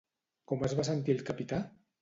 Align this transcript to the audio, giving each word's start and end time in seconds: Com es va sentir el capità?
Com 0.51 0.65
es 0.69 0.75
va 0.81 0.87
sentir 0.89 1.17
el 1.17 1.23
capità? 1.31 1.65